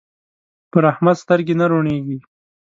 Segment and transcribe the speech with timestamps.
[0.71, 2.17] پر احمد سترګې نه روڼېږي.